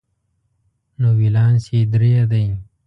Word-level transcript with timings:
نو 0.99 1.07
ولانس 1.19 1.63
یې 1.73 1.81
درې 1.93 2.13
دی. 2.31 2.45